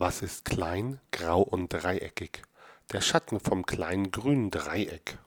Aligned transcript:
Was 0.00 0.22
ist 0.22 0.44
klein, 0.44 1.00
grau 1.10 1.42
und 1.42 1.72
dreieckig? 1.72 2.42
Der 2.92 3.00
Schatten 3.00 3.40
vom 3.40 3.66
kleinen 3.66 4.12
grünen 4.12 4.52
Dreieck. 4.52 5.18